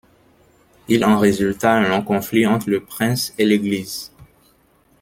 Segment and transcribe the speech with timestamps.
[0.87, 4.11] Il en résulta un long conflit entre le prince et l’Église.